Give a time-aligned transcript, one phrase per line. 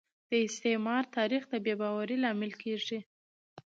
[0.29, 2.99] د استعمار تاریخ د بې باورۍ لامل کیږي